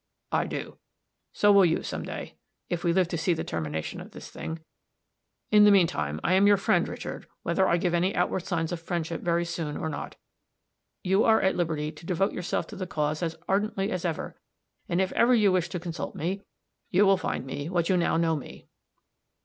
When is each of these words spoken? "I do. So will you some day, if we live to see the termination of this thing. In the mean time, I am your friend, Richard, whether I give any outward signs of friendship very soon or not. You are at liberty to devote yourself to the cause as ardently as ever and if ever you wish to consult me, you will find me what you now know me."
"I 0.31 0.47
do. 0.47 0.79
So 1.31 1.51
will 1.51 1.63
you 1.63 1.83
some 1.83 2.01
day, 2.01 2.35
if 2.69 2.83
we 2.83 2.91
live 2.91 3.07
to 3.09 3.19
see 3.19 3.35
the 3.35 3.43
termination 3.43 4.01
of 4.01 4.13
this 4.13 4.31
thing. 4.31 4.57
In 5.51 5.63
the 5.63 5.69
mean 5.69 5.85
time, 5.85 6.19
I 6.23 6.33
am 6.33 6.47
your 6.47 6.57
friend, 6.57 6.87
Richard, 6.87 7.27
whether 7.43 7.67
I 7.67 7.77
give 7.77 7.93
any 7.93 8.15
outward 8.15 8.39
signs 8.47 8.71
of 8.71 8.81
friendship 8.81 9.21
very 9.21 9.45
soon 9.45 9.77
or 9.77 9.89
not. 9.89 10.15
You 11.03 11.23
are 11.23 11.39
at 11.39 11.55
liberty 11.55 11.91
to 11.91 12.05
devote 12.07 12.33
yourself 12.33 12.65
to 12.69 12.75
the 12.75 12.87
cause 12.87 13.21
as 13.21 13.35
ardently 13.47 13.91
as 13.91 14.03
ever 14.03 14.35
and 14.89 14.99
if 14.99 15.11
ever 15.11 15.35
you 15.35 15.51
wish 15.51 15.69
to 15.69 15.79
consult 15.79 16.15
me, 16.15 16.41
you 16.89 17.05
will 17.05 17.15
find 17.17 17.45
me 17.45 17.69
what 17.69 17.87
you 17.87 17.95
now 17.95 18.17
know 18.17 18.35
me." 18.35 18.65